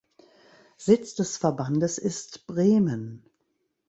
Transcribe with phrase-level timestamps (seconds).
[0.77, 3.29] Sitz des Verbandes ist Bremen.